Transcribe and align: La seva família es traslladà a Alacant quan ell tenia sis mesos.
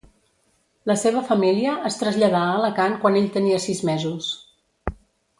La 0.91 0.95
seva 1.01 1.19
família 1.27 1.75
es 1.89 1.99
traslladà 1.99 2.41
a 2.45 2.55
Alacant 2.61 2.95
quan 3.03 3.19
ell 3.21 3.27
tenia 3.39 3.59
sis 3.67 3.83
mesos. 3.91 4.31